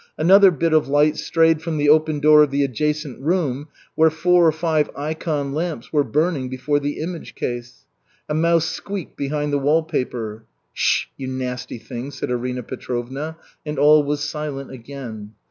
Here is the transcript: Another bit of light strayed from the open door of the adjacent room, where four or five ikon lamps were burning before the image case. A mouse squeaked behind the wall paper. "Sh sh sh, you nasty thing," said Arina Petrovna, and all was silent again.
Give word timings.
Another 0.17 0.49
bit 0.49 0.73
of 0.73 0.87
light 0.87 1.15
strayed 1.15 1.61
from 1.61 1.77
the 1.77 1.87
open 1.87 2.19
door 2.19 2.41
of 2.41 2.49
the 2.49 2.63
adjacent 2.63 3.19
room, 3.21 3.67
where 3.93 4.09
four 4.09 4.47
or 4.47 4.51
five 4.51 4.89
ikon 4.97 5.53
lamps 5.53 5.93
were 5.93 6.03
burning 6.03 6.49
before 6.49 6.79
the 6.79 6.99
image 7.01 7.35
case. 7.35 7.85
A 8.27 8.33
mouse 8.33 8.65
squeaked 8.65 9.15
behind 9.15 9.53
the 9.53 9.59
wall 9.59 9.83
paper. 9.83 10.45
"Sh 10.73 10.81
sh 10.81 10.97
sh, 11.03 11.07
you 11.17 11.27
nasty 11.27 11.77
thing," 11.77 12.09
said 12.09 12.31
Arina 12.31 12.63
Petrovna, 12.63 13.37
and 13.63 13.77
all 13.77 14.03
was 14.03 14.21
silent 14.23 14.71
again. 14.71 15.33